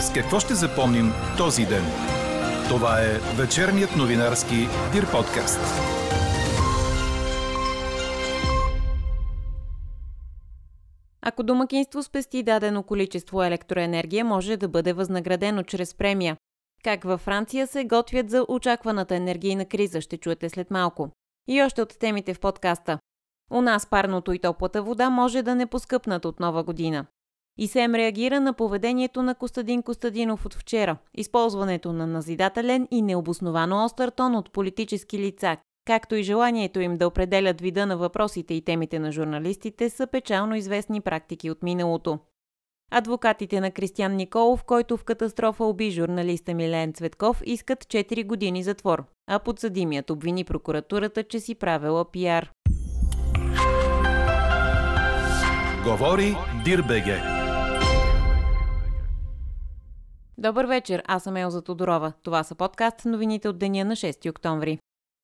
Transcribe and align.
С 0.00 0.12
какво 0.12 0.40
ще 0.40 0.54
запомним 0.54 1.12
този 1.36 1.66
ден? 1.66 1.84
Това 2.68 3.00
е 3.00 3.18
вечерният 3.36 3.96
новинарски 3.96 4.56
Дир 4.92 5.10
подкаст. 5.12 5.60
Ако 11.22 11.42
домакинство 11.42 12.02
спести 12.02 12.42
дадено 12.42 12.82
количество 12.82 13.42
електроенергия, 13.42 14.24
може 14.24 14.56
да 14.56 14.68
бъде 14.68 14.92
възнаградено 14.92 15.62
чрез 15.62 15.94
премия. 15.94 16.36
Как 16.84 17.04
във 17.04 17.20
Франция 17.20 17.66
се 17.66 17.84
готвят 17.84 18.30
за 18.30 18.44
очакваната 18.48 19.14
енергийна 19.14 19.64
криза, 19.64 20.00
ще 20.00 20.16
чуете 20.16 20.48
след 20.48 20.70
малко. 20.70 21.08
И 21.48 21.62
още 21.62 21.82
от 21.82 21.98
темите 21.98 22.34
в 22.34 22.40
подкаста. 22.40 22.98
У 23.50 23.60
нас 23.60 23.86
парното 23.86 24.32
и 24.32 24.38
топлата 24.38 24.82
вода 24.82 25.10
може 25.10 25.42
да 25.42 25.54
не 25.54 25.66
поскъпнат 25.66 26.24
от 26.24 26.40
нова 26.40 26.62
година. 26.62 27.06
И 27.58 27.68
СЕМ 27.68 27.94
реагира 27.94 28.40
на 28.40 28.52
поведението 28.52 29.22
на 29.22 29.34
Костадин 29.34 29.82
Костадинов 29.82 30.46
от 30.46 30.54
вчера. 30.54 30.96
Използването 31.14 31.92
на 31.92 32.06
назидателен 32.06 32.88
и 32.90 33.02
необосновано 33.02 33.84
остър 33.84 34.10
тон 34.10 34.34
от 34.34 34.52
политически 34.52 35.18
лица, 35.18 35.56
както 35.86 36.14
и 36.14 36.22
желанието 36.22 36.80
им 36.80 36.96
да 36.96 37.06
определят 37.06 37.60
вида 37.60 37.86
на 37.86 37.96
въпросите 37.96 38.54
и 38.54 38.64
темите 38.64 38.98
на 38.98 39.12
журналистите 39.12 39.90
са 39.90 40.06
печално 40.06 40.54
известни 40.54 41.00
практики 41.00 41.50
от 41.50 41.62
миналото. 41.62 42.18
Адвокатите 42.92 43.60
на 43.60 43.70
Кристиян 43.70 44.16
Николов, 44.16 44.64
който 44.64 44.96
в 44.96 45.04
катастрофа 45.04 45.64
уби 45.64 45.90
журналиста 45.90 46.54
Милен 46.54 46.92
Цветков, 46.92 47.42
искат 47.44 47.84
4 47.84 48.26
години 48.26 48.62
затвор, 48.62 49.04
а 49.26 49.38
подсъдимият 49.38 50.10
обвини 50.10 50.44
прокуратурата, 50.44 51.22
че 51.22 51.40
си 51.40 51.54
правила 51.54 52.10
пиар. 52.10 52.50
Говори 55.84 56.36
Дирбеге. 56.64 57.39
Добър 60.40 60.64
вечер, 60.64 61.02
аз 61.06 61.22
съм 61.22 61.36
Елза 61.36 61.62
Тодорова. 61.62 62.12
Това 62.22 62.44
са 62.44 62.54
подкаст 62.54 63.04
новините 63.04 63.48
от 63.48 63.58
деня 63.58 63.84
на 63.84 63.96
6 63.96 64.30
октомври. 64.30 64.78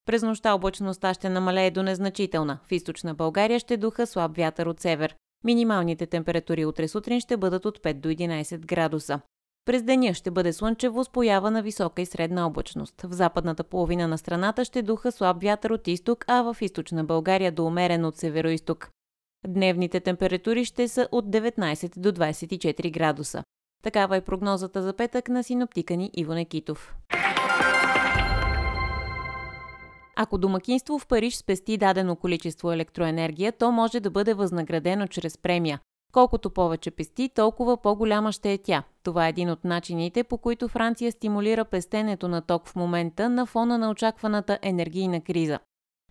През 0.07 0.23
нощта 0.23 0.55
облачността 0.55 1.15
ще 1.15 1.29
намалее 1.29 1.71
до 1.71 1.83
незначителна. 1.83 2.59
В 2.69 2.73
източна 2.73 3.15
България 3.15 3.59
ще 3.59 3.77
духа 3.77 4.07
слаб 4.07 4.37
вятър 4.37 4.67
от 4.67 4.81
север. 4.81 5.17
Минималните 5.45 6.07
температури 6.07 6.65
утре 6.65 6.89
сутрин 6.89 7.21
ще 7.21 7.37
бъдат 7.37 7.65
от 7.65 7.79
5 7.79 7.95
до 7.95 8.09
11 8.09 8.67
градуса. 8.67 9.21
През 9.65 9.83
деня 9.83 10.15
ще 10.15 10.31
бъде 10.31 10.53
слънчево 10.53 11.05
с 11.05 11.11
поява 11.11 11.51
на 11.51 11.63
висока 11.63 12.03
и 12.03 12.07
средна 12.07 12.47
облачност. 12.47 13.03
В 13.03 13.13
западната 13.13 13.65
половина 13.65 14.09
на 14.09 14.19
страната 14.19 14.65
ще 14.65 14.83
духа 14.83 15.13
слаб 15.13 15.43
вятър 15.43 15.71
от 15.71 15.89
изток, 15.89 16.25
а 16.29 16.43
в 16.43 16.57
източна 16.61 17.05
България 17.05 17.53
до 17.53 17.67
умерен 17.67 18.05
от 18.05 18.17
североизток. 18.17 18.91
Дневните 19.47 20.01
температури 20.01 20.65
ще 20.65 20.89
са 20.89 21.09
от 21.13 21.25
19 21.25 21.99
до 21.99 22.13
24 22.13 22.93
градуса. 22.93 23.43
Такава 23.83 24.17
е 24.17 24.21
прогнозата 24.21 24.83
за 24.83 24.93
петък 24.93 25.29
на 25.29 25.45
синоптика 25.45 25.97
ни 25.97 26.11
Иво 26.15 26.35
Некитов. 26.35 26.95
Ако 30.17 30.39
домакинство 30.39 30.99
в 30.99 31.07
Париж 31.07 31.37
спести 31.37 31.77
дадено 31.77 32.17
количество 32.17 32.73
електроенергия, 32.73 33.53
то 33.53 33.73
може 33.73 34.01
да 34.01 34.11
бъде 34.11 34.35
възнаградено 34.35 35.07
чрез 35.07 35.39
премия. 35.39 35.81
Колкото 36.13 36.51
повече 36.51 36.91
пести, 36.91 37.31
толкова 37.35 37.77
по-голяма 37.77 38.33
ще 38.33 38.53
е 38.53 38.59
тя. 38.59 38.83
Това 39.03 39.27
е 39.27 39.31
един 39.31 39.51
от 39.51 39.65
начините, 39.65 40.25
по 40.25 40.39
които 40.39 40.69
Франция 40.69 41.13
стимулира 41.13 41.65
пестенето 41.65 42.29
на 42.29 42.43
ток 42.43 42.67
в 42.69 42.77
момента 42.77 43.29
на 43.29 43.47
фона 43.47 43.79
на 43.79 43.91
очакваната 43.91 44.59
енергийна 44.63 45.21
криза. 45.21 45.59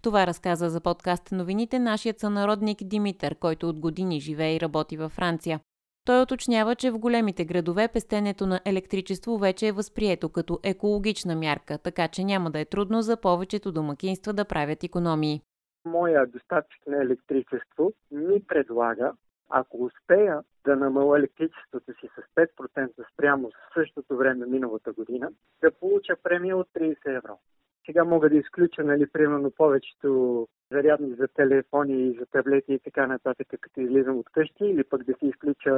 Това 0.01 0.27
разказа 0.27 0.69
за 0.69 0.81
подкаст 0.81 1.31
новините 1.31 1.79
нашият 1.79 2.19
сънародник 2.19 2.83
Димитър, 2.83 3.35
който 3.35 3.69
от 3.69 3.79
години 3.79 4.19
живее 4.19 4.55
и 4.55 4.61
работи 4.61 4.97
във 4.97 5.11
Франция. 5.11 5.59
Той 6.05 6.21
уточнява, 6.21 6.75
че 6.75 6.91
в 6.91 6.99
големите 6.99 7.45
градове 7.45 7.87
пестенето 7.93 8.47
на 8.47 8.59
електричество 8.65 9.37
вече 9.37 9.67
е 9.67 9.71
възприето 9.71 10.29
като 10.29 10.59
екологична 10.63 11.35
мярка, 11.35 11.77
така 11.77 12.07
че 12.07 12.23
няма 12.23 12.51
да 12.51 12.59
е 12.59 12.65
трудно 12.65 13.01
за 13.01 13.21
повечето 13.21 13.71
домакинства 13.71 14.33
да 14.33 14.45
правят 14.45 14.83
економии. 14.83 15.41
Моя 15.85 16.27
доставчик 16.27 16.87
на 16.87 17.01
електричество 17.01 17.93
ми 18.11 18.43
предлага, 18.47 19.13
ако 19.49 19.85
успея 19.85 20.41
да 20.65 20.75
намаля 20.75 21.17
електричеството 21.17 21.93
си 21.93 22.09
с 22.15 22.35
5% 22.35 23.13
спрямо 23.13 23.49
в 23.49 23.73
същото 23.73 24.17
време 24.17 24.45
миналата 24.45 24.93
година, 24.93 25.29
да 25.61 25.71
получа 25.71 26.15
премия 26.23 26.57
от 26.57 26.67
30 26.79 27.17
евро. 27.17 27.39
Сега 27.85 28.03
мога 28.03 28.29
да 28.29 28.35
изключа, 28.35 28.83
нали, 28.83 29.07
примерно 29.07 29.51
повечето 29.51 30.47
зарядни 30.71 31.15
за 31.15 31.27
телефони 31.27 32.07
и 32.07 32.17
за 32.19 32.25
таблети 32.25 32.73
и 32.73 32.79
така 32.79 33.07
нататък, 33.07 33.47
като 33.61 33.81
излизам 33.81 34.17
от 34.17 34.29
къщи, 34.29 34.65
или 34.65 34.83
пък 34.83 35.03
да 35.03 35.13
си 35.13 35.25
изключа 35.27 35.73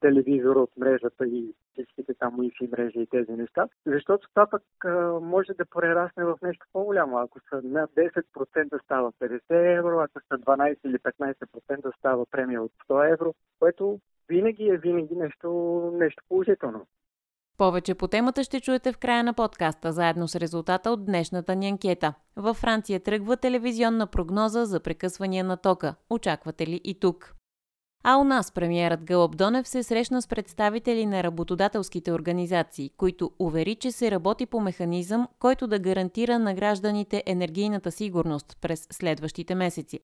телевизора 0.00 0.58
от 0.58 0.76
мрежата 0.76 1.26
и 1.26 1.54
всичките 1.72 2.14
там 2.14 2.36
Wi-Fi 2.36 2.72
мрежи 2.72 3.00
и 3.00 3.06
тези 3.06 3.32
неща. 3.32 3.68
Защото 3.86 4.28
това 4.28 4.46
пък 4.46 4.62
може 5.22 5.52
да 5.52 5.64
прерасне 5.64 6.24
в 6.24 6.38
нещо 6.42 6.66
по-голямо. 6.72 7.18
Ако 7.18 7.40
са 7.40 7.60
над 7.64 7.90
10% 7.90 8.82
става 8.84 9.12
50 9.12 9.40
евро, 9.78 9.98
ако 9.98 10.20
са 10.28 10.38
12 10.38 10.76
или 10.84 10.98
15% 10.98 11.96
става 11.98 12.26
премия 12.30 12.62
от 12.62 12.72
100 12.88 13.12
евро, 13.12 13.34
което 13.58 14.00
винаги 14.28 14.68
е 14.68 14.76
винаги 14.76 15.16
нещо, 15.16 15.48
нещо 15.94 16.22
положително. 16.28 16.86
Повече 17.58 17.94
по 17.94 18.08
темата 18.08 18.44
ще 18.44 18.60
чуете 18.60 18.92
в 18.92 18.98
края 18.98 19.24
на 19.24 19.34
подкаста, 19.34 19.92
заедно 19.92 20.28
с 20.28 20.36
резултата 20.36 20.90
от 20.90 21.04
днешната 21.04 21.56
ни 21.56 21.68
анкета. 21.68 22.14
Във 22.36 22.56
Франция 22.56 23.00
тръгва 23.00 23.36
телевизионна 23.36 24.06
прогноза 24.06 24.64
за 24.64 24.80
прекъсвания 24.80 25.44
на 25.44 25.56
тока. 25.56 25.94
Очаквате 26.10 26.66
ли 26.66 26.80
и 26.84 27.00
тук? 27.00 27.34
А 28.04 28.16
у 28.16 28.24
нас 28.24 28.52
премиерът 28.52 29.04
Гълъб 29.04 29.36
Донев 29.36 29.68
се 29.68 29.82
срещна 29.82 30.22
с 30.22 30.28
представители 30.28 31.06
на 31.06 31.22
работодателските 31.22 32.12
организации, 32.12 32.90
които 32.96 33.30
увери, 33.38 33.74
че 33.74 33.92
се 33.92 34.10
работи 34.10 34.46
по 34.46 34.60
механизъм, 34.60 35.28
който 35.38 35.66
да 35.66 35.78
гарантира 35.78 36.38
на 36.38 36.54
гражданите 36.54 37.22
енергийната 37.26 37.90
сигурност 37.90 38.56
през 38.60 38.86
следващите 38.92 39.54
месеци. 39.54 40.00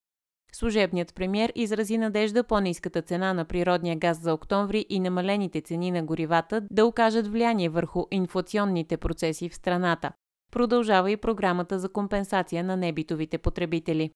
Служебният 0.52 1.14
премьер 1.14 1.52
изрази 1.54 1.98
надежда 1.98 2.44
по-низката 2.44 3.02
цена 3.02 3.34
на 3.34 3.44
природния 3.44 3.96
газ 3.96 4.20
за 4.20 4.34
октомври 4.34 4.86
и 4.88 5.00
намалените 5.00 5.60
цени 5.60 5.90
на 5.90 6.02
горивата 6.02 6.62
да 6.70 6.86
окажат 6.86 7.26
влияние 7.26 7.68
върху 7.68 8.04
инфлационните 8.10 8.96
процеси 8.96 9.48
в 9.48 9.54
страната. 9.54 10.12
Продължава 10.52 11.10
и 11.10 11.16
програмата 11.16 11.78
за 11.78 11.88
компенсация 11.88 12.64
на 12.64 12.76
небитовите 12.76 13.38
потребители. 13.38 14.10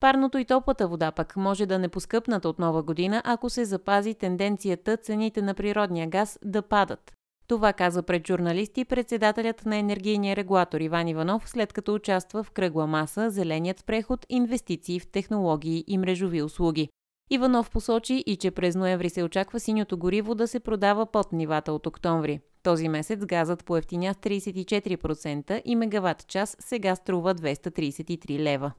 Парното 0.00 0.38
и 0.38 0.44
топлата 0.44 0.88
вода 0.88 1.12
пък 1.12 1.36
може 1.36 1.66
да 1.66 1.78
не 1.78 1.88
поскъпнат 1.88 2.44
от 2.44 2.58
нова 2.58 2.82
година, 2.82 3.22
ако 3.24 3.50
се 3.50 3.64
запази 3.64 4.14
тенденцията 4.14 4.96
цените 4.96 5.42
на 5.42 5.54
природния 5.54 6.08
газ 6.08 6.38
да 6.44 6.62
падат. 6.62 7.13
Това 7.48 7.72
каза 7.72 8.02
пред 8.02 8.26
журналисти 8.26 8.84
председателят 8.84 9.66
на 9.66 9.76
енергийния 9.76 10.36
регулатор 10.36 10.80
Иван 10.80 11.08
Иванов, 11.08 11.48
след 11.48 11.72
като 11.72 11.94
участва 11.94 12.42
в 12.42 12.50
кръгла 12.50 12.86
маса 12.86 13.30
Зеленият 13.30 13.86
преход, 13.86 14.26
инвестиции 14.28 15.00
в 15.00 15.06
технологии 15.06 15.84
и 15.86 15.98
мрежови 15.98 16.42
услуги. 16.42 16.88
Иванов 17.30 17.70
посочи 17.70 18.24
и, 18.26 18.36
че 18.36 18.50
през 18.50 18.76
ноември 18.76 19.10
се 19.10 19.22
очаква 19.22 19.60
синьото 19.60 19.98
гориво 19.98 20.34
да 20.34 20.48
се 20.48 20.60
продава 20.60 21.06
под 21.06 21.32
нивата 21.32 21.72
от 21.72 21.86
октомври. 21.86 22.40
Този 22.62 22.88
месец 22.88 23.24
газът 23.24 23.64
поевтиня 23.64 24.14
с 24.14 24.16
34% 24.16 25.62
и 25.64 25.76
мегаватт 25.76 26.26
час 26.26 26.56
сега 26.60 26.96
струва 26.96 27.34
233 27.34 28.38
лева. 28.38 28.72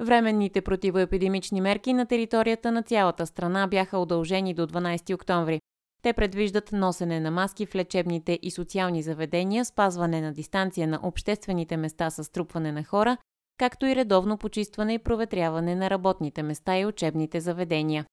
Временните 0.00 0.60
противоепидемични 0.60 1.60
мерки 1.60 1.92
на 1.92 2.06
територията 2.06 2.72
на 2.72 2.82
цялата 2.82 3.26
страна 3.26 3.66
бяха 3.66 3.98
удължени 3.98 4.54
до 4.54 4.66
12 4.66 5.14
октомври. 5.14 5.60
Те 6.02 6.12
предвиждат 6.12 6.72
носене 6.72 7.20
на 7.20 7.30
маски 7.30 7.66
в 7.66 7.74
лечебните 7.74 8.38
и 8.42 8.50
социални 8.50 9.02
заведения, 9.02 9.64
спазване 9.64 10.20
на 10.20 10.32
дистанция 10.32 10.88
на 10.88 11.00
обществените 11.02 11.76
места 11.76 12.10
с 12.10 12.32
трупване 12.32 12.72
на 12.72 12.84
хора, 12.84 13.16
както 13.58 13.86
и 13.86 13.96
редовно 13.96 14.38
почистване 14.38 14.94
и 14.94 14.98
проветряване 14.98 15.74
на 15.74 15.90
работните 15.90 16.42
места 16.42 16.78
и 16.78 16.86
учебните 16.86 17.40
заведения. 17.40 18.06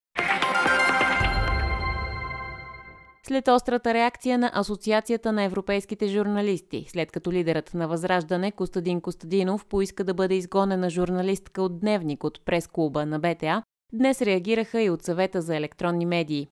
След 3.28 3.48
острата 3.48 3.94
реакция 3.94 4.38
на 4.38 4.52
Асоциацията 4.54 5.32
на 5.32 5.44
европейските 5.44 6.08
журналисти, 6.08 6.86
след 6.88 7.12
като 7.12 7.32
лидерът 7.32 7.74
на 7.74 7.88
Възраждане 7.88 8.52
Костадин 8.52 9.02
Костадинов 9.02 9.66
поиска 9.66 10.04
да 10.04 10.14
бъде 10.14 10.36
изгонена 10.36 10.90
журналистка 10.90 11.62
от 11.62 11.80
Дневник 11.80 12.24
от 12.24 12.46
прес-клуба 12.46 13.06
на 13.06 13.20
БТА, 13.20 13.64
днес 13.94 14.22
реагираха 14.22 14.82
и 14.82 14.90
от 14.90 15.04
съвета 15.04 15.42
за 15.42 15.56
електронни 15.56 16.06
медии. 16.06 16.48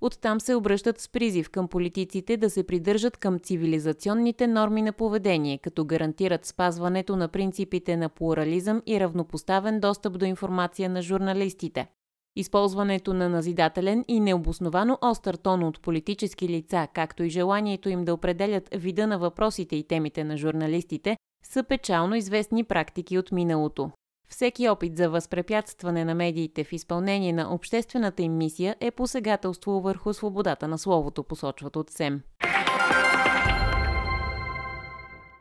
Оттам 0.00 0.40
се 0.40 0.54
обръщат 0.54 1.00
с 1.00 1.08
призив 1.08 1.50
към 1.50 1.68
политиците 1.68 2.36
да 2.36 2.50
се 2.50 2.66
придържат 2.66 3.16
към 3.16 3.38
цивилизационните 3.38 4.46
норми 4.46 4.82
на 4.82 4.92
поведение, 4.92 5.58
като 5.58 5.84
гарантират 5.84 6.46
спазването 6.46 7.16
на 7.16 7.28
принципите 7.28 7.96
на 7.96 8.08
плурализъм 8.08 8.82
и 8.86 9.00
равнопоставен 9.00 9.80
достъп 9.80 10.18
до 10.18 10.24
информация 10.24 10.90
на 10.90 11.02
журналистите. 11.02 11.88
Използването 12.36 13.14
на 13.14 13.28
назидателен 13.28 14.04
и 14.08 14.20
необосновано 14.20 14.98
остър 15.02 15.34
тон 15.34 15.62
от 15.62 15.80
политически 15.80 16.48
лица, 16.48 16.88
както 16.94 17.22
и 17.22 17.30
желанието 17.30 17.88
им 17.88 18.04
да 18.04 18.14
определят 18.14 18.68
вида 18.74 19.06
на 19.06 19.18
въпросите 19.18 19.76
и 19.76 19.86
темите 19.86 20.24
на 20.24 20.36
журналистите, 20.36 21.16
са 21.44 21.62
печално 21.62 22.14
известни 22.14 22.64
практики 22.64 23.18
от 23.18 23.32
миналото. 23.32 23.90
Всеки 24.28 24.68
опит 24.68 24.96
за 24.96 25.10
възпрепятстване 25.10 26.04
на 26.04 26.14
медиите 26.14 26.64
в 26.64 26.72
изпълнение 26.72 27.32
на 27.32 27.54
обществената 27.54 28.22
им 28.22 28.36
мисия 28.36 28.76
е 28.80 28.90
посегателство 28.90 29.80
върху 29.80 30.12
свободата 30.12 30.68
на 30.68 30.78
словото, 30.78 31.24
посочват 31.24 31.76
от 31.76 31.90
СЕМ. 31.90 32.22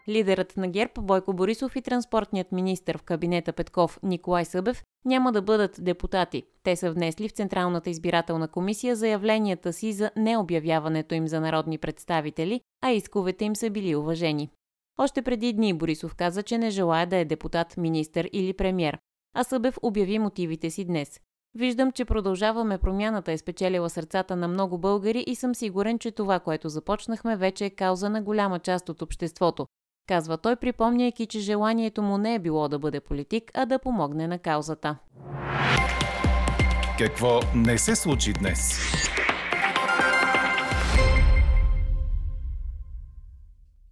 Лидерът 0.10 0.58
на 0.58 0.68
ГЕРБ 0.68 0.92
Бойко 1.02 1.34
Борисов 1.34 1.76
и 1.76 1.82
транспортният 1.82 2.52
министр 2.52 2.98
в 2.98 3.04
кабинета 3.04 3.54
Петков 3.54 4.00
Николай 4.04 4.46
Събев 4.46 4.84
няма 5.06 5.32
да 5.32 5.42
бъдат 5.42 5.76
депутати. 5.80 6.44
Те 6.64 6.76
са 6.76 6.92
внесли 6.92 7.30
в 7.30 7.32
Централната 7.32 7.90
избирателна 7.90 8.48
комисия 8.48 8.96
заявленията 8.96 9.74
си 9.74 9.94
за 9.94 10.12
необявяването 10.16 11.16
им 11.16 11.28
за 11.28 11.42
народни 11.42 11.78
представители, 11.78 12.62
а 12.82 12.92
исковете 12.92 13.46
им 13.46 13.56
са 13.56 13.70
били 13.70 13.96
уважени. 13.96 14.50
Още 14.98 15.22
преди 15.22 15.54
дни 15.54 15.74
Борисов 15.74 16.16
каза, 16.16 16.44
че 16.44 16.58
не 16.58 16.70
желая 16.70 17.08
да 17.08 17.18
е 17.18 17.26
депутат, 17.26 17.78
министър 17.78 18.30
или 18.34 18.54
премьер, 18.54 18.98
а 19.36 19.44
Събев 19.44 19.78
обяви 19.82 20.20
мотивите 20.20 20.70
си 20.70 20.86
днес. 20.86 21.20
Виждам, 21.56 21.92
че 21.92 22.06
продължаваме 22.06 22.78
промяната 22.78 23.32
е 23.32 23.38
спечелила 23.38 23.90
сърцата 23.90 24.36
на 24.36 24.48
много 24.48 24.78
българи 24.78 25.24
и 25.28 25.36
съм 25.36 25.56
сигурен, 25.56 26.00
че 26.00 26.12
това, 26.12 26.40
което 26.40 26.70
започнахме, 26.70 27.38
вече 27.38 27.66
е 27.66 27.70
кауза 27.70 28.10
на 28.10 28.22
голяма 28.22 28.60
част 28.60 28.90
от 28.90 29.02
обществото, 29.02 29.68
казва 30.10 30.38
той, 30.38 30.56
припомняйки, 30.56 31.26
че 31.26 31.40
желанието 31.40 32.02
му 32.02 32.18
не 32.18 32.36
е 32.36 32.40
било 32.40 32.68
да 32.68 32.80
бъде 32.80 33.00
политик, 33.00 33.52
а 33.54 33.66
да 33.66 33.80
помогне 33.80 34.28
на 34.28 34.40
каузата. 34.40 34.98
Какво 36.98 37.40
не 37.56 37.78
се 37.78 37.96
случи 37.96 38.34
днес? 38.34 38.80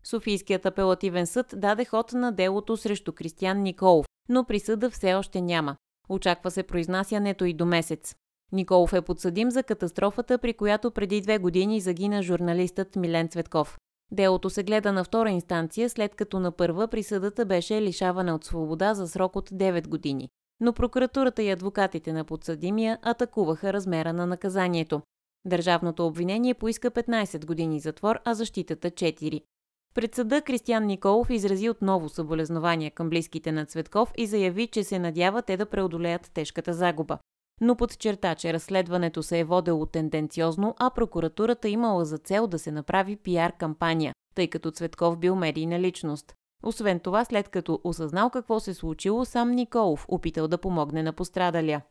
Софийският 0.04 0.66
апелативен 0.66 1.28
съд 1.28 1.54
даде 1.56 1.86
ход 1.86 2.14
на 2.14 2.32
делото 2.32 2.78
срещу 2.78 3.14
Кристиян 3.14 3.62
Николов, 3.62 4.06
но 4.30 4.44
присъда 4.44 4.90
все 4.90 5.14
още 5.14 5.42
няма. 5.42 5.76
Очаква 6.10 6.52
се 6.52 6.64
произнасянето 6.64 7.46
и 7.46 7.54
до 7.54 7.66
месец. 7.66 8.16
Николов 8.52 8.94
е 8.94 9.02
подсъдим 9.02 9.52
за 9.52 9.64
катастрофата, 9.64 10.38
при 10.38 10.54
която 10.54 10.92
преди 10.92 11.22
две 11.22 11.38
години 11.38 11.82
загина 11.82 12.24
журналистът 12.24 12.96
Милен 12.96 13.28
Цветков. 13.28 13.78
Делото 14.12 14.50
се 14.50 14.64
гледа 14.64 14.94
на 14.94 15.04
втора 15.04 15.30
инстанция, 15.30 15.90
след 15.90 16.16
като 16.16 16.40
на 16.40 16.52
първа 16.52 16.88
присъдата 16.88 17.46
беше 17.46 17.82
лишаване 17.82 18.34
от 18.34 18.46
свобода 18.46 18.94
за 18.94 19.08
срок 19.08 19.36
от 19.36 19.50
9 19.50 19.88
години. 19.88 20.30
Но 20.60 20.74
прокуратурата 20.74 21.44
и 21.44 21.50
адвокатите 21.50 22.14
на 22.14 22.24
подсъдимия 22.24 23.00
атакуваха 23.02 23.74
размера 23.74 24.14
на 24.14 24.26
наказанието. 24.26 25.02
Държавното 25.46 26.08
обвинение 26.08 26.54
поиска 26.54 26.92
15 26.92 27.46
години 27.46 27.80
затвор, 27.80 28.20
а 28.26 28.34
защитата 28.34 28.92
4. 28.92 29.42
Пред 29.96 30.16
съда 30.16 30.42
Кристиян 30.42 30.86
Николов 30.86 31.30
изрази 31.30 31.70
отново 31.70 32.10
съболезнования 32.10 32.92
към 32.92 33.10
близките 33.10 33.52
на 33.52 33.66
Цветков 33.66 34.12
и 34.18 34.26
заяви, 34.26 34.68
че 34.68 34.84
се 34.84 35.00
надява 35.00 35.42
те 35.42 35.58
да 35.58 35.66
преодолеят 35.66 36.32
тежката 36.34 36.74
загуба. 36.74 37.18
Но 37.62 37.76
подчерта, 37.76 38.36
че 38.36 38.54
разследването 38.54 39.24
се 39.24 39.40
е 39.40 39.44
водело 39.44 39.86
тенденциозно, 39.86 40.76
а 40.80 40.90
прокуратурата 40.90 41.70
имала 41.70 42.06
за 42.06 42.18
цел 42.18 42.48
да 42.48 42.60
се 42.60 42.72
направи 42.72 43.16
пиар 43.16 43.58
кампания, 43.58 44.14
тъй 44.36 44.48
като 44.48 44.72
Цветков 44.72 45.18
бил 45.18 45.36
медийна 45.36 45.80
личност. 45.80 46.34
Освен 46.64 47.00
това, 47.00 47.26
след 47.26 47.50
като 47.50 47.82
осъзнал 47.84 48.30
какво 48.30 48.60
се 48.60 48.74
случило, 48.74 49.26
сам 49.26 49.52
Николов 49.52 50.06
опитал 50.10 50.48
да 50.48 50.58
помогне 50.58 51.04
на 51.04 51.14
пострадалия. 51.14 51.86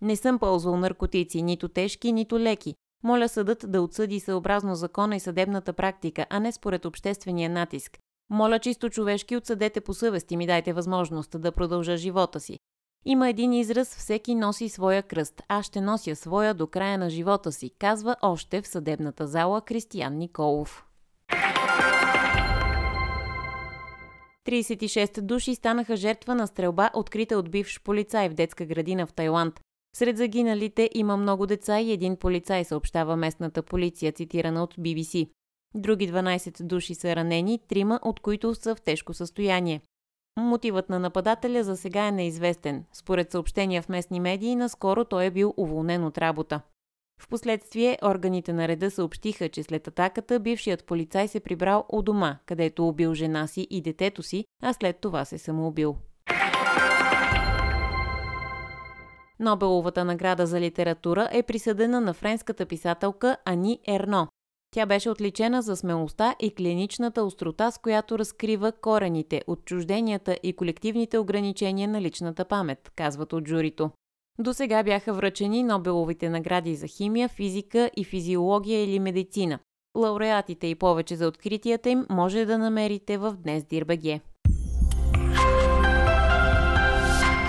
Не 0.00 0.16
съм 0.16 0.38
ползвал 0.38 0.76
наркотици, 0.76 1.42
нито 1.42 1.68
тежки, 1.68 2.12
нито 2.12 2.40
леки. 2.40 2.74
Моля 3.02 3.28
съдът 3.28 3.72
да 3.72 3.82
отсъди 3.82 4.20
съобразно 4.20 4.74
закона 4.74 5.16
и 5.16 5.20
съдебната 5.20 5.72
практика, 5.72 6.26
а 6.30 6.40
не 6.40 6.52
според 6.52 6.84
обществения 6.84 7.50
натиск. 7.50 7.98
Моля 8.30 8.58
чисто 8.58 8.90
човешки 8.90 9.36
отсъдете 9.36 9.80
по 9.80 9.94
съвест 9.94 10.30
и 10.30 10.36
ми 10.36 10.46
дайте 10.46 10.72
възможност 10.72 11.40
да 11.40 11.52
продължа 11.52 11.96
живота 11.96 12.40
си. 12.40 12.58
Има 13.06 13.28
един 13.28 13.52
израз 13.52 13.96
«Всеки 13.96 14.34
носи 14.34 14.68
своя 14.68 15.02
кръст. 15.02 15.42
Аз 15.48 15.66
ще 15.66 15.80
нося 15.80 16.16
своя 16.16 16.54
до 16.54 16.66
края 16.66 16.98
на 16.98 17.10
живота 17.10 17.52
си», 17.52 17.70
казва 17.78 18.16
още 18.22 18.62
в 18.62 18.66
съдебната 18.66 19.26
зала 19.26 19.60
Кристиян 19.60 20.18
Николов. 20.18 20.84
36 24.46 25.20
души 25.20 25.54
станаха 25.54 25.96
жертва 25.96 26.34
на 26.34 26.46
стрелба, 26.46 26.90
открита 26.94 27.38
от 27.38 27.50
бивш 27.50 27.80
полицай 27.84 28.28
в 28.28 28.34
детска 28.34 28.66
градина 28.66 29.06
в 29.06 29.12
Тайланд. 29.12 29.60
Сред 29.96 30.16
загиналите 30.16 30.90
има 30.94 31.16
много 31.16 31.46
деца 31.46 31.80
и 31.80 31.92
един 31.92 32.16
полицай, 32.16 32.64
съобщава 32.64 33.16
местната 33.16 33.62
полиция, 33.62 34.12
цитирана 34.12 34.62
от 34.62 34.74
BBC. 34.74 35.28
Други 35.74 36.12
12 36.12 36.62
души 36.62 36.94
са 36.94 37.16
ранени, 37.16 37.60
трима 37.68 38.00
от 38.02 38.20
които 38.20 38.54
са 38.54 38.74
в 38.74 38.80
тежко 38.80 39.14
състояние. 39.14 39.80
Мотивът 40.40 40.88
на 40.88 40.98
нападателя 40.98 41.64
за 41.64 41.76
сега 41.76 42.06
е 42.06 42.12
неизвестен. 42.12 42.84
Според 42.92 43.30
съобщения 43.30 43.82
в 43.82 43.88
местни 43.88 44.20
медии, 44.20 44.56
наскоро 44.56 45.04
той 45.04 45.24
е 45.24 45.30
бил 45.30 45.54
уволнен 45.56 46.04
от 46.04 46.18
работа. 46.18 46.60
Впоследствие 47.20 47.98
органите 48.04 48.52
на 48.52 48.68
реда 48.68 48.90
съобщиха, 48.90 49.48
че 49.48 49.62
след 49.62 49.88
атаката 49.88 50.40
бившият 50.40 50.84
полицай 50.84 51.28
се 51.28 51.40
прибрал 51.40 51.84
у 51.88 52.02
дома, 52.02 52.38
където 52.46 52.88
убил 52.88 53.14
жена 53.14 53.46
си 53.46 53.66
и 53.70 53.82
детето 53.82 54.22
си, 54.22 54.44
а 54.62 54.72
след 54.72 55.00
това 55.00 55.24
се 55.24 55.38
самоубил. 55.38 55.96
Нобеловата 59.40 60.04
награда 60.04 60.46
за 60.46 60.60
литература 60.60 61.28
е 61.32 61.42
присъдена 61.42 62.00
на 62.00 62.14
френската 62.14 62.66
писателка 62.66 63.36
Ани 63.44 63.80
Ерно. 63.88 64.28
Тя 64.74 64.86
беше 64.86 65.10
отличена 65.10 65.62
за 65.62 65.76
смелостта 65.76 66.34
и 66.40 66.54
клиничната 66.54 67.22
острота, 67.22 67.70
с 67.70 67.78
която 67.78 68.18
разкрива 68.18 68.72
корените, 68.72 69.42
отчужденията 69.46 70.36
и 70.42 70.52
колективните 70.52 71.18
ограничения 71.18 71.88
на 71.88 72.00
личната 72.00 72.44
памет, 72.44 72.92
казват 72.96 73.32
от 73.32 73.48
журито. 73.48 73.90
До 74.38 74.54
сега 74.54 74.82
бяха 74.82 75.12
връчени 75.12 75.62
Нобеловите 75.62 76.28
награди 76.28 76.74
за 76.74 76.86
химия, 76.86 77.28
физика 77.28 77.90
и 77.96 78.04
физиология 78.04 78.84
или 78.84 78.98
медицина. 78.98 79.58
Лауреатите 79.98 80.66
и 80.66 80.74
повече 80.74 81.16
за 81.16 81.26
откритията 81.26 81.90
им 81.90 82.06
може 82.10 82.44
да 82.44 82.58
намерите 82.58 83.18
в 83.18 83.36
Днес 83.42 83.64
Дирбеге. 83.64 84.20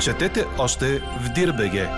Четете 0.01 0.45
още 0.60 1.00
в 1.00 1.33
Дирбеге. 1.36 1.89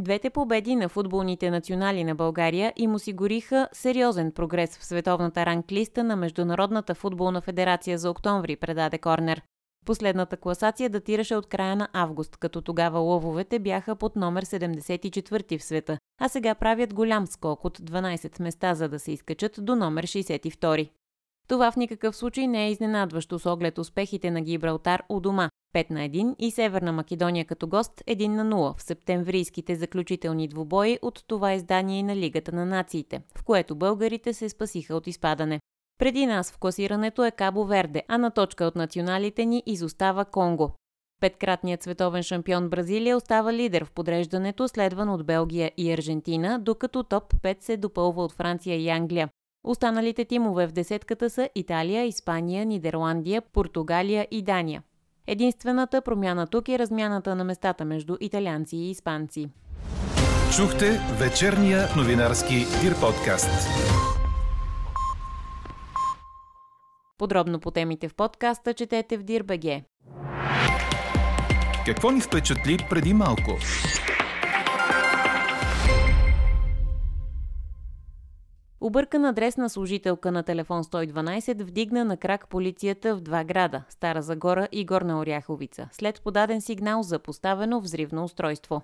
Двете 0.00 0.30
победи 0.30 0.76
на 0.76 0.88
футболните 0.88 1.50
национали 1.50 2.04
на 2.04 2.14
България 2.14 2.72
им 2.76 2.94
осигуриха 2.94 3.68
сериозен 3.72 4.32
прогрес 4.32 4.78
в 4.78 4.84
световната 4.84 5.46
ранглиста 5.46 6.04
на 6.04 6.16
Международната 6.16 6.94
футболна 6.94 7.40
федерация 7.40 7.98
за 7.98 8.10
октомври, 8.10 8.56
предаде 8.56 8.98
Корнер. 8.98 9.42
Последната 9.86 10.36
класация 10.36 10.90
датираше 10.90 11.36
от 11.36 11.46
края 11.46 11.76
на 11.76 11.88
август, 11.92 12.36
като 12.36 12.60
тогава 12.60 12.98
лъвовете 12.98 13.58
бяха 13.58 13.96
под 13.96 14.16
номер 14.16 14.44
74 14.44 15.58
в 15.58 15.62
света, 15.62 15.98
а 16.20 16.28
сега 16.28 16.54
правят 16.54 16.94
голям 16.94 17.26
скок 17.26 17.64
от 17.64 17.78
12 17.78 18.42
места, 18.42 18.74
за 18.74 18.88
да 18.88 18.98
се 18.98 19.12
изкачат 19.12 19.54
до 19.58 19.76
номер 19.76 20.06
62. 20.06 20.90
Това 21.48 21.72
в 21.72 21.76
никакъв 21.76 22.16
случай 22.16 22.46
не 22.46 22.66
е 22.66 22.70
изненадващо 22.70 23.38
с 23.38 23.46
оглед 23.46 23.78
успехите 23.78 24.30
на 24.30 24.40
Гибралтар 24.40 25.02
у 25.08 25.20
дома 25.20 25.50
5 25.74 25.90
на 25.90 26.00
1 26.00 26.36
и 26.38 26.50
Северна 26.50 26.92
Македония 26.92 27.44
като 27.44 27.66
гост 27.66 28.02
1 28.06 28.28
на 28.28 28.44
0 28.44 28.78
в 28.78 28.82
септемврийските 28.82 29.76
заключителни 29.76 30.48
двубои 30.48 30.98
от 31.02 31.24
това 31.26 31.52
издание 31.52 32.02
на 32.02 32.16
Лигата 32.16 32.52
на 32.52 32.66
нациите, 32.66 33.22
в 33.38 33.44
което 33.44 33.76
българите 33.76 34.32
се 34.32 34.48
спасиха 34.48 34.94
от 34.94 35.06
изпадане. 35.06 35.60
Преди 35.98 36.26
нас 36.26 36.52
в 36.52 36.58
класирането 36.58 37.24
е 37.24 37.30
Кабо 37.30 37.64
Верде, 37.64 38.02
а 38.08 38.18
на 38.18 38.30
точка 38.30 38.64
от 38.64 38.76
националите 38.76 39.44
ни 39.44 39.62
изостава 39.66 40.24
Конго. 40.24 40.70
Петкратният 41.20 41.82
световен 41.82 42.22
шампион 42.22 42.68
Бразилия 42.68 43.16
остава 43.16 43.52
лидер 43.52 43.84
в 43.84 43.92
подреждането, 43.92 44.68
следван 44.68 45.08
от 45.08 45.26
Белгия 45.26 45.72
и 45.76 45.92
Аржентина, 45.92 46.58
докато 46.58 47.02
топ 47.02 47.34
5 47.34 47.62
се 47.62 47.76
допълва 47.76 48.24
от 48.24 48.32
Франция 48.32 48.76
и 48.76 48.88
Англия. 48.88 49.28
Останалите 49.64 50.24
тимове 50.24 50.66
в 50.66 50.72
десетката 50.72 51.30
са 51.30 51.48
Италия, 51.54 52.04
Испания, 52.04 52.66
Нидерландия, 52.66 53.42
Португалия 53.42 54.28
и 54.30 54.42
Дания. 54.42 54.82
Единствената 55.30 56.02
промяна 56.02 56.46
тук 56.46 56.68
е 56.68 56.78
размяната 56.78 57.34
на 57.34 57.44
местата 57.44 57.84
между 57.84 58.16
италианци 58.20 58.76
и 58.76 58.90
испанци. 58.90 59.48
Чухте 60.56 61.00
вечерния 61.20 61.88
новинарски 61.96 62.54
Дир 62.54 63.00
подкаст. 63.00 63.68
Подробно 67.18 67.60
по 67.60 67.70
темите 67.70 68.08
в 68.08 68.14
подкаста 68.14 68.74
четете 68.74 69.16
в 69.18 69.22
Дирбеге. 69.22 69.84
Какво 71.86 72.10
ни 72.10 72.20
впечатли 72.20 72.78
преди 72.90 73.14
малко? 73.14 73.52
Объркан 78.80 79.24
адрес 79.24 79.56
на 79.56 79.70
служителка 79.70 80.32
на 80.32 80.42
телефон 80.42 80.84
112 80.84 81.62
вдигна 81.62 82.04
на 82.04 82.16
крак 82.16 82.48
полицията 82.48 83.16
в 83.16 83.20
два 83.20 83.44
града– 83.44 83.82
Стара 83.88 84.22
Загора 84.22 84.68
и 84.72 84.84
Горна 84.84 85.20
Оряховица, 85.20 85.88
след 85.92 86.22
подаден 86.22 86.60
сигнал 86.60 87.02
за 87.02 87.18
поставено 87.18 87.80
взривно 87.80 88.24
устройство. 88.24 88.82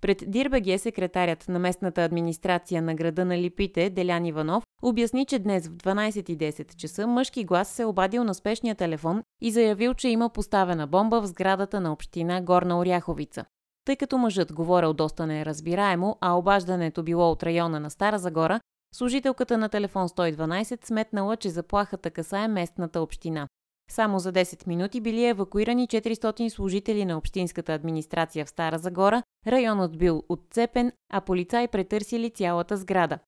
Пред 0.00 0.22
Дирбеге 0.26 0.78
секретарят 0.78 1.48
на 1.48 1.58
местната 1.58 2.04
администрация 2.04 2.82
на 2.82 2.94
града 2.94 3.24
на 3.24 3.38
Липите, 3.38 3.90
Делян 3.90 4.24
Иванов, 4.24 4.64
обясни, 4.82 5.26
че 5.26 5.38
днес 5.38 5.68
в 5.68 5.70
12.10 5.70 6.76
часа 6.76 7.06
мъжки 7.06 7.44
глас 7.44 7.68
се 7.68 7.84
обадил 7.84 8.24
на 8.24 8.34
спешния 8.34 8.74
телефон 8.74 9.22
и 9.40 9.50
заявил, 9.50 9.94
че 9.94 10.08
има 10.08 10.28
поставена 10.28 10.86
бомба 10.86 11.20
в 11.20 11.26
сградата 11.26 11.80
на 11.80 11.92
община 11.92 12.40
Горна 12.40 12.78
Оряховица. 12.78 13.44
Тъй 13.84 13.96
като 13.96 14.18
мъжът 14.18 14.52
говорил 14.52 14.92
доста 14.92 15.26
неразбираемо, 15.26 16.16
а 16.20 16.32
обаждането 16.32 17.02
било 17.02 17.30
от 17.30 17.42
района 17.42 17.80
на 17.80 17.90
Стара 17.90 18.18
Загора, 18.18 18.60
служителката 18.94 19.58
на 19.58 19.68
телефон 19.68 20.08
112 20.08 20.86
сметнала, 20.86 21.36
че 21.36 21.50
заплахата 21.50 22.10
касае 22.10 22.48
местната 22.48 23.00
община. 23.00 23.48
Само 23.90 24.18
за 24.18 24.32
10 24.32 24.66
минути 24.66 25.00
били 25.00 25.24
евакуирани 25.24 25.88
400 25.88 26.48
служители 26.48 27.04
на 27.04 27.18
Общинската 27.18 27.74
администрация 27.74 28.44
в 28.44 28.50
Стара 28.50 28.78
Загора, 28.78 29.22
районът 29.46 29.98
бил 29.98 30.22
отцепен, 30.28 30.92
а 31.12 31.20
полицаи 31.20 31.68
претърсили 31.68 32.30
цялата 32.30 32.76
сграда. 32.76 33.18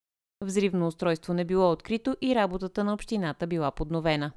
Взривно 0.45 0.87
устройство 0.87 1.35
не 1.35 1.45
било 1.45 1.73
открито 1.73 2.17
и 2.21 2.35
работата 2.35 2.85
на 2.85 2.95
общината 2.95 3.47
била 3.47 3.71
подновена. 3.71 4.33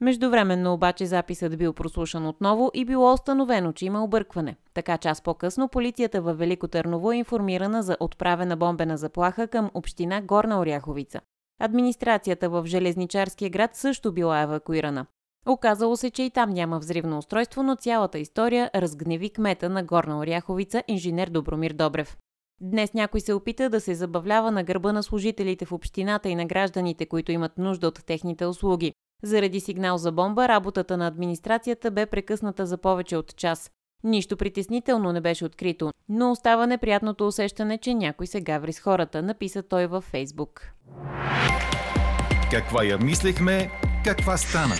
Междувременно 0.00 0.72
обаче 0.74 1.06
записът 1.06 1.58
бил 1.58 1.72
прослушан 1.72 2.26
отново 2.26 2.70
и 2.74 2.84
било 2.84 3.12
установено, 3.12 3.72
че 3.72 3.86
има 3.86 4.04
объркване. 4.04 4.56
Така 4.74 4.98
час 4.98 5.22
по-късно 5.22 5.68
полицията 5.68 6.22
във 6.22 6.38
Велико 6.38 6.68
Търново 6.68 7.12
е 7.12 7.16
информирана 7.16 7.82
за 7.82 7.96
отправена 8.00 8.56
бомбена 8.56 8.96
заплаха 8.96 9.48
към 9.48 9.70
община 9.74 10.22
Горна 10.22 10.60
Оряховица. 10.60 11.20
Администрацията 11.60 12.48
в 12.48 12.66
Железничарския 12.66 13.50
град 13.50 13.76
също 13.76 14.12
била 14.12 14.40
евакуирана. 14.40 15.06
Оказало 15.48 15.96
се, 15.96 16.10
че 16.10 16.22
и 16.22 16.30
там 16.30 16.50
няма 16.50 16.78
взривно 16.78 17.18
устройство, 17.18 17.62
но 17.62 17.76
цялата 17.76 18.18
история 18.18 18.70
разгневи 18.74 19.30
кмета 19.30 19.68
на 19.68 19.82
Горна 19.82 20.18
Оряховица, 20.18 20.82
инженер 20.88 21.28
Добромир 21.28 21.72
Добрев. 21.72 22.16
Днес 22.60 22.94
някой 22.94 23.20
се 23.20 23.32
опита 23.32 23.70
да 23.70 23.80
се 23.80 23.94
забавлява 23.94 24.50
на 24.50 24.64
гърба 24.64 24.92
на 24.92 25.02
служителите 25.02 25.64
в 25.64 25.72
общината 25.72 26.28
и 26.28 26.34
на 26.34 26.46
гражданите, 26.46 27.06
които 27.06 27.32
имат 27.32 27.58
нужда 27.58 27.88
от 27.88 28.04
техните 28.06 28.46
услуги. 28.46 28.92
Заради 29.22 29.60
сигнал 29.60 29.98
за 29.98 30.12
бомба, 30.12 30.48
работата 30.48 30.96
на 30.96 31.06
администрацията 31.06 31.90
бе 31.90 32.06
прекъсната 32.06 32.66
за 32.66 32.78
повече 32.78 33.16
от 33.16 33.36
час. 33.36 33.70
Нищо 34.04 34.36
притеснително 34.36 35.12
не 35.12 35.20
беше 35.20 35.44
открито, 35.44 35.90
но 36.08 36.30
остава 36.30 36.66
неприятното 36.66 37.26
усещане, 37.26 37.78
че 37.78 37.94
някой 37.94 38.26
се 38.26 38.40
гаври 38.40 38.72
с 38.72 38.80
хората, 38.80 39.22
написа 39.22 39.62
той 39.62 39.86
във 39.86 40.04
Фейсбук. 40.04 40.72
Каква 42.50 42.84
я 42.84 42.98
мислехме, 42.98 43.70
каква 44.04 44.36
стана? 44.36 44.74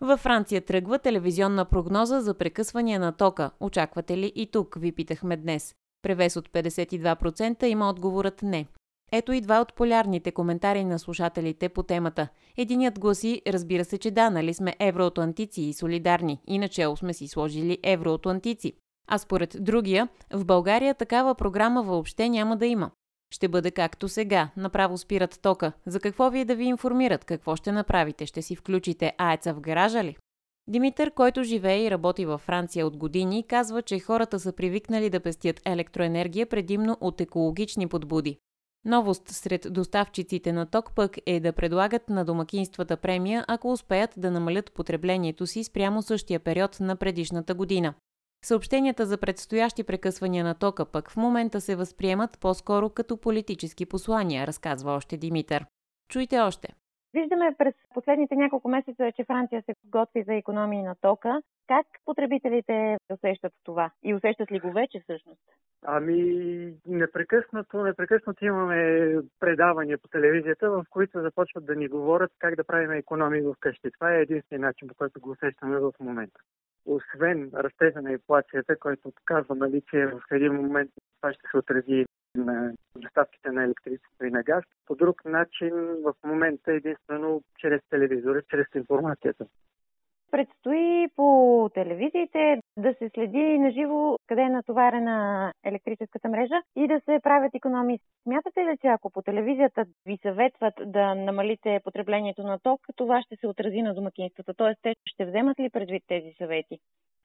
Във 0.00 0.20
Франция 0.20 0.60
тръгва 0.60 0.98
телевизионна 0.98 1.64
прогноза 1.64 2.20
за 2.20 2.34
прекъсвания 2.34 3.00
на 3.00 3.12
тока. 3.12 3.50
Очаквате 3.60 4.18
ли 4.18 4.32
и 4.34 4.50
тук, 4.50 4.76
ви 4.80 4.92
питахме 4.92 5.36
днес. 5.36 5.74
Превес 6.02 6.36
от 6.36 6.48
52% 6.48 7.64
има 7.64 7.90
отговорът 7.90 8.42
не. 8.42 8.66
Ето 9.12 9.32
и 9.32 9.40
два 9.40 9.60
от 9.60 9.74
полярните 9.74 10.32
коментари 10.32 10.84
на 10.84 10.98
слушателите 10.98 11.68
по 11.68 11.82
темата. 11.82 12.28
Единият 12.56 12.98
гласи, 12.98 13.42
разбира 13.46 13.84
се, 13.84 13.98
че 13.98 14.10
да, 14.10 14.30
нали 14.30 14.54
сме 14.54 14.76
евроатлантици 14.78 15.62
и 15.62 15.72
солидарни, 15.72 16.40
иначе 16.46 16.86
сме 16.96 17.12
си 17.12 17.28
сложили 17.28 17.78
евроатлантици. 17.82 18.72
А 19.08 19.18
според 19.18 19.56
другия, 19.60 20.08
в 20.32 20.44
България 20.44 20.94
такава 20.94 21.34
програма 21.34 21.82
въобще 21.82 22.28
няма 22.28 22.56
да 22.56 22.66
има. 22.66 22.90
Ще 23.34 23.48
бъде 23.48 23.70
както 23.70 24.08
сега, 24.08 24.50
направо 24.56 24.98
спират 24.98 25.38
тока. 25.42 25.72
За 25.86 26.00
какво 26.00 26.30
ви 26.30 26.40
е 26.40 26.44
да 26.44 26.54
ви 26.54 26.64
информират? 26.64 27.24
Какво 27.24 27.56
ще 27.56 27.72
направите? 27.72 28.26
Ще 28.26 28.42
си 28.42 28.56
включите 28.56 29.12
аеца 29.18 29.54
в 29.54 29.60
гаража 29.60 30.04
ли? 30.04 30.16
Димитър, 30.68 31.10
който 31.10 31.42
живее 31.42 31.84
и 31.84 31.90
работи 31.90 32.26
във 32.26 32.40
Франция 32.40 32.86
от 32.86 32.96
години, 32.96 33.46
казва, 33.48 33.82
че 33.82 33.98
хората 33.98 34.40
са 34.40 34.52
привикнали 34.52 35.10
да 35.10 35.20
пестят 35.20 35.60
електроенергия 35.64 36.46
предимно 36.46 36.96
от 37.00 37.20
екологични 37.20 37.88
подбуди. 37.88 38.38
Новост 38.86 39.28
сред 39.28 39.66
доставчиците 39.70 40.52
на 40.52 40.66
ток 40.66 40.94
пък 40.96 41.16
е 41.26 41.40
да 41.40 41.52
предлагат 41.52 42.08
на 42.08 42.24
домакинствата 42.24 42.96
премия, 42.96 43.44
ако 43.48 43.72
успеят 43.72 44.14
да 44.16 44.30
намалят 44.30 44.72
потреблението 44.72 45.46
си 45.46 45.64
спрямо 45.64 46.02
същия 46.02 46.40
период 46.40 46.80
на 46.80 46.96
предишната 46.96 47.54
година. 47.54 47.94
Съобщенията 48.44 49.06
за 49.06 49.18
предстоящи 49.18 49.84
прекъсвания 49.84 50.44
на 50.44 50.54
тока 50.54 50.84
пък 50.84 51.10
в 51.10 51.16
момента 51.16 51.60
се 51.60 51.76
възприемат 51.76 52.38
по-скоро 52.40 52.90
като 52.90 53.16
политически 53.16 53.86
послания, 53.86 54.46
разказва 54.46 54.92
още 54.92 55.16
Димитър. 55.16 55.66
Чуйте 56.08 56.38
още. 56.38 56.68
Виждаме 57.14 57.54
през 57.58 57.74
последните 57.94 58.36
няколко 58.36 58.68
месеца, 58.68 59.12
че 59.16 59.24
Франция 59.24 59.62
се 59.62 59.74
готви 59.84 60.24
за 60.26 60.34
економии 60.34 60.82
на 60.82 60.94
тока. 61.00 61.42
Как 61.68 61.86
потребителите 62.04 62.96
усещат 63.12 63.52
това? 63.64 63.90
И 64.02 64.14
усещат 64.14 64.52
ли 64.52 64.60
го 64.60 64.72
вече 64.72 65.00
всъщност? 65.00 65.40
Ами, 65.82 66.74
непрекъснато, 66.86 67.82
непрекъснато 67.82 68.44
имаме 68.44 69.12
предавания 69.40 69.98
по 69.98 70.08
телевизията, 70.08 70.70
в 70.70 70.84
които 70.90 71.22
започват 71.22 71.66
да 71.66 71.74
ни 71.74 71.88
говорят 71.88 72.32
как 72.38 72.56
да 72.56 72.64
правим 72.64 72.90
економии 72.90 73.40
в 73.40 73.54
къщи. 73.60 73.90
Това 73.90 74.14
е 74.14 74.20
единствения 74.20 74.66
начин, 74.66 74.88
по 74.88 74.94
който 74.94 75.20
го 75.20 75.30
усещаме 75.30 75.78
в 75.78 75.92
момента 76.00 76.40
освен 76.86 77.50
растежа 77.54 78.02
на 78.02 78.12
инфлацията, 78.12 78.78
който 78.78 79.12
казва, 79.24 79.54
нали, 79.54 79.82
в 79.92 80.22
един 80.30 80.52
момент 80.52 80.90
това 81.20 81.32
ще 81.32 81.42
се 81.50 81.56
отрази 81.56 82.06
на 82.34 82.72
доставките 82.96 83.50
на 83.50 83.64
електричество 83.64 84.24
и 84.24 84.30
на 84.30 84.42
газ. 84.42 84.64
По 84.86 84.94
друг 84.94 85.24
начин 85.24 85.74
в 86.04 86.14
момента 86.24 86.72
единствено 86.72 87.42
чрез 87.58 87.80
телевизора, 87.90 88.42
чрез 88.42 88.66
информацията. 88.74 89.46
Предстои 90.30 91.08
по 91.16 91.70
телевизиите 91.74 92.60
да 92.76 92.94
се 92.94 93.10
следи 93.14 93.58
на 93.58 93.70
живо 93.70 94.16
къде 94.26 94.42
е 94.42 94.48
натоварена 94.48 95.52
електрическата 95.64 96.28
мрежа 96.28 96.62
и 96.76 96.88
да 96.88 97.00
се 97.04 97.20
правят 97.22 97.54
економии. 97.54 97.98
Смятате 98.22 98.60
ли, 98.60 98.78
че 98.80 98.86
ако 98.86 99.10
по 99.10 99.22
телевизията 99.22 99.84
ви 100.06 100.18
съветват 100.22 100.74
да 100.86 101.14
намалите 101.14 101.80
потреблението 101.84 102.42
на 102.42 102.58
ток, 102.58 102.80
това 102.96 103.22
ще 103.22 103.36
се 103.36 103.46
отрази 103.46 103.82
на 103.82 103.94
домакинствата? 103.94 104.54
Т.е. 104.54 104.74
те 104.82 104.94
ще 105.06 105.24
вземат 105.24 105.60
ли 105.60 105.70
предвид 105.70 106.02
тези 106.06 106.32
съвети? 106.38 106.78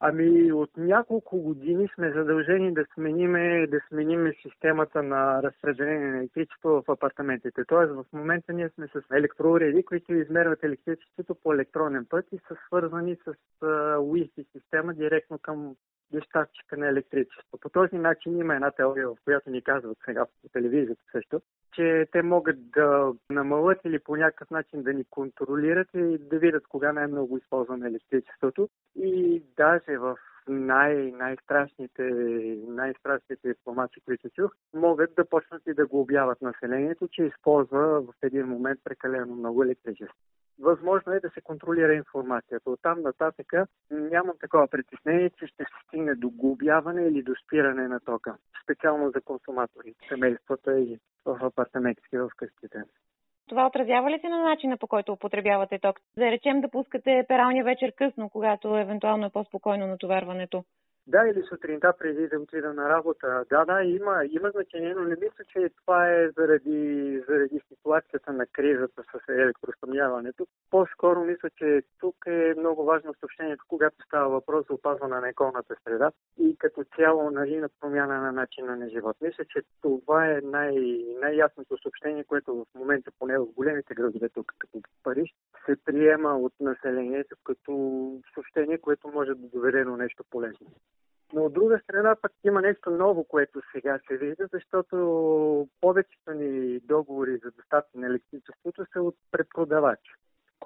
Ами 0.03 0.51
от 0.51 0.77
няколко 0.77 1.37
години 1.37 1.87
сме 1.95 2.11
задължени 2.11 2.73
да 2.73 2.85
смениме, 2.93 3.67
да 3.67 3.79
смениме 3.87 4.33
системата 4.41 5.03
на 5.03 5.43
разпределение 5.43 6.07
на 6.11 6.17
електричество 6.17 6.69
в 6.69 6.83
апартаментите. 6.91 7.65
Тоест 7.67 7.91
в 7.91 8.05
момента 8.13 8.53
ние 8.53 8.69
сме 8.69 8.87
с 8.87 9.01
електроуреди, 9.13 9.83
които 9.83 10.13
измерват 10.13 10.63
електричеството 10.63 11.35
по 11.35 11.53
електронен 11.53 12.05
път 12.09 12.25
и 12.31 12.39
са 12.47 12.55
свързани 12.67 13.15
с 13.15 13.33
Wi-Fi 13.95 14.45
система 14.51 14.93
директно 14.93 15.39
към 15.39 15.75
доставчика 16.11 16.77
на 16.77 16.87
електричество. 16.87 17.57
По 17.61 17.69
този 17.69 17.95
начин 17.95 18.37
има 18.37 18.55
една 18.55 18.71
теория, 18.71 19.07
в 19.09 19.15
която 19.23 19.49
ни 19.49 19.61
казват 19.61 19.97
сега 20.05 20.25
по 20.25 20.49
телевизията 20.53 21.01
също, 21.11 21.41
че 21.73 22.07
те 22.11 22.21
могат 22.21 22.71
да 22.71 23.13
намалят 23.29 23.79
или 23.85 23.99
по 23.99 24.15
някакъв 24.15 24.49
начин 24.49 24.83
да 24.83 24.93
ни 24.93 25.03
контролират 25.09 25.87
и 25.93 26.17
да 26.17 26.39
видят 26.39 26.67
кога 26.67 26.93
най-много 26.93 27.37
използваме 27.37 27.87
електричеството. 27.87 28.69
И 28.95 29.43
даже 29.57 29.97
в 29.97 30.17
най- 30.47 31.11
най-страшните, 31.11 32.03
най-страшните 32.67 33.47
информации, 33.47 34.01
които 34.05 34.29
чух, 34.29 34.51
могат 34.73 35.15
да 35.15 35.25
почнат 35.25 35.61
и 35.67 35.73
да 35.73 35.87
го 35.87 36.01
обяват 36.01 36.41
населението, 36.41 37.07
че 37.07 37.23
използва 37.23 38.01
в 38.01 38.13
един 38.23 38.45
момент 38.45 38.79
прекалено 38.83 39.35
много 39.35 39.63
електричество 39.63 40.17
възможно 40.61 41.13
е 41.13 41.19
да 41.19 41.29
се 41.29 41.41
контролира 41.41 41.93
информацията. 41.93 42.69
От 42.69 42.79
там 42.81 43.01
нататък 43.01 43.53
нямам 43.91 44.35
такова 44.39 44.67
притеснение, 44.67 45.29
че 45.29 45.47
ще 45.47 45.63
се 45.63 45.87
стигне 45.87 46.15
до 46.15 46.29
глобяване 46.29 47.01
или 47.01 47.23
до 47.23 47.33
спиране 47.45 47.87
на 47.87 47.99
тока. 47.99 48.35
Специално 48.63 49.11
за 49.15 49.21
консуматори, 49.21 49.95
семействата 50.09 50.79
и 50.79 50.99
в 51.25 51.39
апартаментите 51.41 52.19
в 52.19 52.29
къщите. 52.37 52.83
Това 53.49 53.67
отразява 53.67 54.11
ли 54.11 54.19
се 54.19 54.29
на 54.29 54.43
начина 54.43 54.77
по 54.77 54.87
който 54.87 55.13
употребявате 55.13 55.79
ток? 55.79 55.99
Да 56.17 56.31
речем 56.31 56.61
да 56.61 56.69
пускате 56.69 57.25
пералня 57.27 57.63
вечер 57.63 57.93
късно, 57.95 58.29
когато 58.29 58.77
евентуално 58.77 59.25
е 59.25 59.29
по-спокойно 59.29 59.87
натоварването. 59.87 60.63
Да, 61.07 61.27
или 61.27 61.43
сутринта 61.43 61.93
преди 61.99 62.27
да 62.27 62.39
отида 62.39 62.73
на 62.73 62.89
работа. 62.89 63.45
Да, 63.49 63.65
да, 63.65 63.83
има, 63.83 64.25
има 64.29 64.49
значение, 64.51 64.93
но 64.93 65.03
не 65.03 65.15
мисля, 65.15 65.43
че 65.47 65.69
това 65.81 66.09
е 66.09 66.29
заради, 66.29 67.23
заради 67.27 67.61
ситуацията 67.67 68.33
на 68.33 68.45
кризата 68.45 69.03
с 69.03 69.29
електроснабдяването. 69.29 70.47
По-скоро 70.69 71.23
мисля, 71.25 71.49
че 71.49 71.81
тук 71.99 72.15
е 72.27 72.53
много 72.57 72.85
важно 72.85 73.13
съобщението, 73.19 73.65
когато 73.67 73.95
става 74.05 74.29
въпрос 74.29 74.67
за 74.67 74.73
опазване 74.73 75.19
на 75.19 75.29
околната 75.29 75.75
среда 75.83 76.11
и 76.39 76.55
като 76.57 76.83
цяло 76.95 77.31
нали, 77.31 77.57
на 77.57 77.69
промяна 77.79 78.21
на 78.21 78.31
начина 78.31 78.75
на 78.75 78.89
живот. 78.89 79.17
Мисля, 79.21 79.45
че 79.45 79.61
това 79.81 80.27
е 80.27 80.41
най- 80.43 81.05
най-ясното 81.21 81.77
съобщение, 81.81 82.23
което 82.23 82.55
в 82.55 82.79
момента, 82.79 83.11
поне 83.19 83.39
в 83.39 83.45
големите 83.45 83.93
градове, 83.93 84.29
тук 84.29 84.53
като 84.59 84.81
Париж, 85.03 85.33
се 85.65 85.75
приема 85.85 86.37
от 86.37 86.53
населението 86.59 87.35
като 87.43 87.71
съобщение, 88.33 88.77
което 88.77 89.07
може 89.07 89.29
да 89.29 89.47
доведе 89.47 89.83
до 89.83 89.97
нещо 89.97 90.23
полезно. 90.29 90.67
Но 91.33 91.45
от 91.45 91.53
друга 91.53 91.79
страна 91.83 92.15
пък 92.21 92.31
има 92.43 92.61
нещо 92.61 92.91
ново, 92.91 93.23
което 93.23 93.61
сега 93.71 93.99
се 94.07 94.17
вижда, 94.17 94.47
защото 94.53 95.67
повечето 95.81 96.31
ни 96.33 96.79
договори 96.79 97.37
за 97.43 97.51
доставка 97.51 97.89
на 97.95 98.07
електричеството 98.07 98.85
са 98.93 99.01
от 99.01 99.15
препродавачи. 99.31 100.11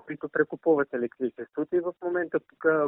Които 0.06 0.30
прекупуват 0.30 0.94
електричеството 0.94 1.76
и 1.76 1.80
в 1.80 1.94
момента 2.04 2.40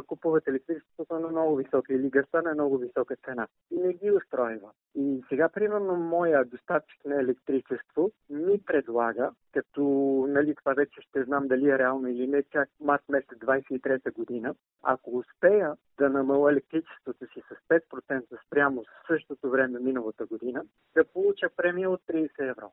купуват 0.06 0.48
електричеството 0.48 1.18
на 1.18 1.28
много 1.28 1.56
висока 1.56 1.94
или 1.94 2.10
гъста 2.10 2.42
на 2.42 2.54
много 2.54 2.78
висока 2.78 3.16
цена. 3.16 3.46
И 3.70 3.78
не 3.78 3.92
ги 3.92 4.10
устройва. 4.10 4.70
И 4.94 5.24
сега, 5.28 5.48
примерно, 5.48 5.96
моя 5.96 6.44
доставчик 6.44 7.04
на 7.04 7.20
електричество 7.20 8.10
ми 8.30 8.60
предлага, 8.66 9.30
като 9.52 9.82
нали, 10.28 10.54
това 10.54 10.74
вече 10.74 11.00
ще 11.00 11.24
знам 11.24 11.48
дали 11.48 11.68
е 11.70 11.78
реално 11.78 12.08
или 12.08 12.26
не, 12.26 12.42
чак 12.42 12.68
март 12.80 13.02
месец 13.08 13.38
23 13.38 14.12
година, 14.12 14.54
ако 14.82 15.18
успея 15.18 15.76
да 15.98 16.08
намаля 16.08 16.50
електричеството 16.50 17.26
си 17.26 17.42
с 17.48 17.68
5% 17.68 18.46
спрямо 18.46 18.84
същото 19.06 19.50
време 19.50 19.78
миналата 19.78 20.26
година, 20.26 20.64
да 20.94 21.04
получа 21.04 21.48
премия 21.56 21.90
от 21.90 22.00
30 22.08 22.50
евро 22.50 22.72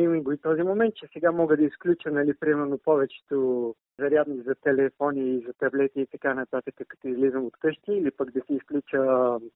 има 0.00 0.20
го 0.20 0.32
и 0.32 0.38
този 0.38 0.62
момент, 0.62 0.94
че 0.94 1.06
сега 1.12 1.32
мога 1.32 1.56
да 1.56 1.64
изключа, 1.64 2.10
нали, 2.10 2.34
примерно 2.34 2.78
повечето 2.78 3.74
зарядни 3.98 4.42
за 4.42 4.54
телефони 4.54 5.44
за 5.46 5.52
таблети 5.52 6.00
и 6.00 6.06
така 6.06 6.34
нататък, 6.34 6.74
като 6.88 7.08
излизам 7.08 7.44
от 7.44 7.56
къщи, 7.56 7.92
или 7.92 8.10
пък 8.10 8.30
да 8.30 8.40
си 8.40 8.54
изключа 8.54 9.02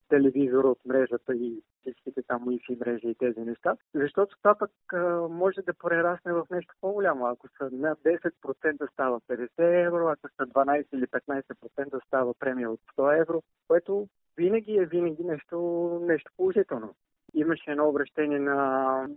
телевизора 0.09 0.69
от 0.69 0.79
мрежата 0.87 1.35
и 1.35 1.63
всичките 1.81 2.23
там 2.23 2.45
Wi-Fi 2.47 2.81
мрежи 2.81 3.09
и 3.09 3.15
тези 3.15 3.41
неща. 3.41 3.77
Защото 3.95 4.37
това 4.39 4.55
пък 4.55 4.71
може 5.31 5.63
да 5.63 5.73
прерасне 5.73 6.33
в 6.33 6.47
нещо 6.51 6.75
по-голямо. 6.81 7.27
Ако 7.27 7.49
са 7.49 7.71
над 7.73 7.99
10% 7.99 8.93
става 8.93 9.21
50 9.21 9.87
евро, 9.87 10.09
ако 10.09 10.29
са 10.29 10.47
12 10.47 10.85
или 10.93 11.07
15% 11.07 12.07
става 12.07 12.35
премия 12.35 12.71
от 12.71 12.81
100 12.97 13.21
евро, 13.21 13.43
което 13.69 14.09
винаги 14.37 14.77
е 14.77 14.87
винаги 14.87 15.25
нещо, 15.25 15.59
нещо 16.03 16.33
положително. 16.37 16.95
Имаше 17.35 17.71
едно 17.71 17.89
обращение 17.89 18.39
на, 18.39 18.57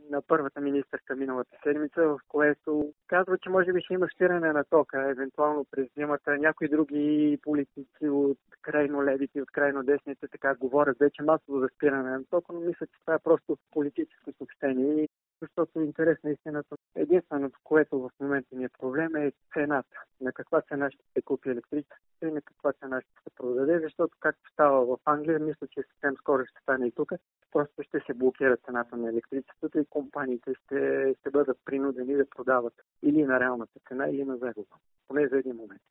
на 0.10 0.22
първата 0.22 0.62
министърка 0.62 1.16
миналата 1.16 1.58
седмица, 1.64 2.02
в 2.02 2.20
което 2.28 2.94
казва, 3.08 3.38
че 3.38 3.50
може 3.50 3.74
би 3.74 3.82
ще 3.82 3.94
има 3.94 4.08
спиране 4.16 4.54
на 4.54 4.64
тока, 4.64 5.10
евентуално 5.10 5.66
през 5.72 5.88
зимата. 5.98 6.38
Някои 6.38 6.68
други 6.68 7.40
политици 7.44 8.10
от 8.10 8.38
крайно 8.62 9.04
левите 9.04 9.40
и 9.40 9.42
от 9.42 9.52
крайно 9.52 9.84
десните 9.84 10.28
така 10.28 10.56
говорят 10.56 10.98
вече 11.00 11.24
масово 11.24 11.60
за 11.60 11.70
спиране 11.76 12.10
на 12.10 12.26
тока, 12.26 12.54
но 12.54 12.60
мисля, 12.60 12.88
че 12.88 13.00
това 13.02 13.14
е 13.14 13.20
просто 13.20 13.58
политическо 13.72 14.34
съобщение 14.38 15.08
защото 15.42 15.80
интерес 15.80 16.18
на 16.24 16.32
истината. 16.32 16.76
Единственото, 16.96 17.60
което 17.64 18.00
в 18.00 18.10
момента 18.20 18.56
ни 18.56 18.64
е 18.64 18.70
проблем 18.70 19.16
е 19.16 19.32
цената. 19.54 20.04
На 20.22 20.32
каква 20.32 20.62
цена 20.62 20.92
ще 20.92 21.04
се 21.14 21.22
купи 21.22 21.50
електричество 21.50 21.98
и 22.24 22.32
на 22.32 22.42
каква 22.42 22.74
цена 22.74 23.02
ще 23.02 23.12
се 23.24 23.36
продаде, 23.36 23.80
защото 23.80 24.18
както 24.20 24.52
става 24.52 24.86
в 24.86 24.98
Англия, 25.06 25.40
мисля, 25.40 25.68
че 25.68 25.84
съвсем 25.84 26.16
скоро 26.18 26.46
ще 26.46 26.62
стане 26.62 26.88
и 26.88 26.92
тук, 26.92 27.12
просто 27.56 27.84
ще 27.84 28.00
се 28.00 28.14
блокира 28.14 28.58
цената 28.58 28.98
на 28.98 29.10
електричеството 29.10 29.80
и 29.80 29.86
компаниите 29.86 30.54
ще, 30.54 31.14
ще 31.20 31.30
бъдат 31.30 31.58
принудени 31.66 32.16
да 32.16 32.30
продават 32.30 32.74
или 33.04 33.24
на 33.24 33.40
реалната 33.40 33.80
цена, 33.88 34.08
или 34.10 34.24
на 34.24 34.38
загуба. 34.38 34.76
Поне 35.08 35.28
за 35.28 35.38
един 35.38 35.56
момент. 35.56 35.82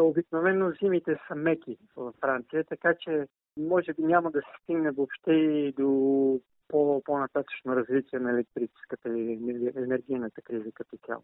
Обикновено 0.00 0.72
зимите 0.82 1.18
са 1.28 1.34
меки 1.34 1.78
в 1.96 2.12
Франция, 2.20 2.64
така 2.64 2.94
че 2.94 3.26
може 3.56 3.92
би 3.92 4.02
няма 4.02 4.30
да 4.30 4.40
се 4.40 4.62
стигне 4.62 4.90
въобще 4.90 5.32
и 5.32 5.72
до 5.72 6.40
по, 6.68 7.02
по-нататъчно 7.04 7.76
развитие 7.76 8.18
на 8.18 8.30
електрическата 8.30 9.08
и 9.18 9.32
енергийната 9.76 10.42
криза 10.42 10.72
като 10.74 10.96
цяло. 11.06 11.22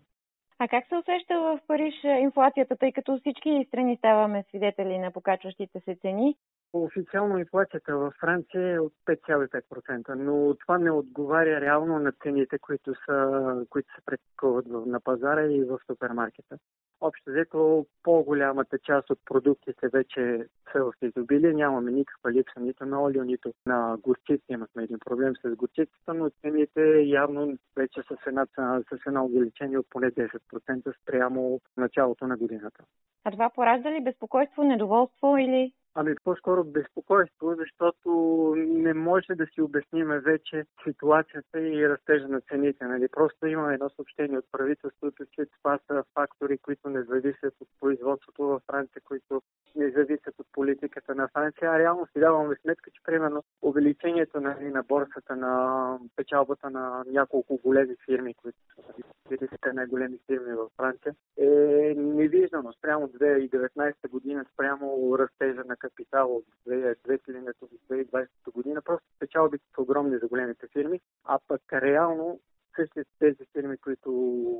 А 0.59 0.69
как 0.69 0.89
се 0.89 0.97
усеща 0.97 1.41
в 1.41 1.61
Париж 1.67 1.95
инфлацията, 2.05 2.77
тъй 2.77 2.93
като 2.93 3.19
всички 3.19 3.65
страни 3.69 3.97
ставаме 3.97 4.45
свидетели 4.49 4.99
на 4.99 5.11
покачващите 5.13 5.81
се 5.81 5.97
цени? 6.01 6.37
Официално 6.85 7.39
инфлацията 7.39 7.97
във 7.97 8.15
Франция 8.21 8.75
е 8.75 8.79
от 8.79 8.93
5,5%, 9.07 10.15
но 10.15 10.55
това 10.55 10.79
не 10.79 10.91
отговаря 10.91 11.61
реално 11.61 11.99
на 11.99 12.13
цените, 12.13 12.59
които, 12.59 12.95
са, 13.07 13.67
които 13.71 13.95
се 13.95 14.01
практикуват 14.07 14.67
на 14.67 15.01
пазара 15.01 15.47
и 15.47 15.65
в 15.65 15.79
супермаркета. 15.87 16.59
Общо 17.01 17.31
взето 17.31 17.87
по-голямата 18.03 18.79
част 18.79 19.11
от 19.11 19.19
продуктите 19.25 19.89
вече 19.89 20.47
са 20.73 20.85
в 20.85 20.93
изобилие. 21.03 21.53
Нямаме 21.53 21.91
никаква 21.91 22.33
липса 22.33 22.61
нито 22.61 22.87
на 22.87 23.03
олио, 23.03 23.25
нито 23.25 23.53
на 23.67 23.97
горчици. 24.03 24.45
Имахме 24.49 24.83
един 24.83 24.99
проблем 24.99 25.35
с 25.45 25.57
горчицата, 25.57 26.15
но 26.15 26.31
цените 26.31 27.01
явно 27.01 27.59
вече 27.77 28.03
са 28.09 28.17
с, 28.25 28.27
една, 28.27 28.47
с 28.93 29.07
едно 29.07 29.25
увеличение 29.25 29.79
от 29.79 29.87
поне 29.91 30.11
10% 30.11 31.03
спрямо 31.03 31.61
началото 31.77 32.27
на 32.27 32.37
годината. 32.37 32.85
А 33.25 33.31
това 33.31 33.51
поражда 33.51 33.91
ли 33.93 34.05
безпокойство, 34.05 34.63
недоволство 34.63 35.37
или 35.39 35.73
Ами 35.99 36.15
по-скоро 36.25 36.65
безпокойство, 36.65 37.55
защото 37.55 38.11
не 38.57 38.95
може 38.95 39.35
да 39.35 39.47
си 39.47 39.61
обясниме 39.61 40.21
вече 40.21 40.65
ситуацията 40.85 41.61
и 41.61 41.89
растежа 41.89 42.29
на 42.29 42.41
цените. 42.41 42.85
Нали? 42.85 43.09
Просто 43.09 43.47
има 43.47 43.75
едно 43.75 43.91
съобщение 43.91 44.39
от 44.39 44.45
правителството, 44.53 45.25
че 45.33 45.47
това 45.47 45.79
са 45.87 46.05
фактори, 46.15 46.59
които 46.59 46.89
не 46.89 47.03
зависят 47.03 47.55
от 47.61 47.69
производството 47.81 48.43
във 48.43 48.63
Франция, 48.67 49.03
които 49.05 49.43
не 49.77 49.91
зависят 49.91 50.35
от 50.39 50.47
политиката 50.53 51.15
на 51.15 51.29
Франция. 51.29 51.71
А 51.71 51.79
реално 51.79 52.07
си 52.07 52.21
даваме 52.21 52.57
сметка, 52.63 52.91
че 52.91 53.03
примерно 53.05 53.43
увеличението 53.63 54.41
нали, 54.41 54.71
на 54.71 54.83
борсата 54.83 55.37
на 55.37 55.99
печалбата 56.17 56.71
на 56.71 57.05
няколко 57.07 57.61
големи 57.65 57.97
фирми, 58.05 58.35
които 58.35 58.59
са 58.77 58.83
40 59.31 59.73
най-големи 59.73 60.19
фирми 60.27 60.53
във 60.53 60.73
Франция, 60.77 61.15
е 61.39 61.95
невиждано 61.97 62.73
спрямо 62.73 63.09
2019 63.09 64.09
година, 64.11 64.45
спрямо 64.53 65.19
растежа 65.19 65.63
на 65.65 65.77
капитал 65.89 66.37
от 66.37 66.45
2000 66.67 67.53
до 67.61 67.95
2020 67.95 68.29
година. 68.55 68.83
Просто 68.83 69.07
печалбите 69.19 69.65
са 69.75 69.83
огромни 69.83 70.19
за 70.19 70.29
големите 70.29 70.67
фирми, 70.73 71.01
а 71.25 71.39
пък 71.49 71.63
реално 71.73 72.41
същите 72.77 73.05
тези 73.19 73.47
фирми, 73.53 73.77
които 73.77 74.11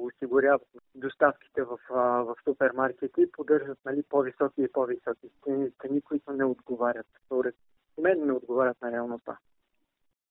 осигуряват 0.03 0.63
доставките 0.95 1.63
в, 1.63 1.79
в 1.91 2.35
супермаркети, 2.45 3.33
поддържат 3.33 3.79
нали, 3.85 4.03
по-високи 4.03 4.63
и 4.63 4.73
по-високи 4.73 5.29
цени, 5.45 5.71
цени, 5.83 6.01
които 6.01 6.33
не 6.33 6.45
отговарят. 6.45 7.07
Според 7.27 7.55
мен 8.03 8.27
не 8.27 8.33
отговарят 8.33 8.77
на 8.83 8.93
реалността. 8.93 9.39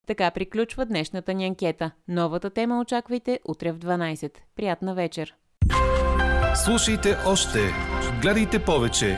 Така 0.08 0.31
приключва 0.31 0.86
днешната 0.86 1.34
ни 1.34 1.45
анкета. 1.45 1.91
Новата 2.08 2.49
тема 2.49 2.79
очаквайте 2.79 3.39
утре 3.47 3.71
в 3.71 3.79
12. 3.79 4.38
Приятна 4.55 4.95
вечер! 4.95 5.36
Слушайте 6.65 7.10
още, 7.27 7.60
гледайте 8.21 8.65
повече 8.65 9.17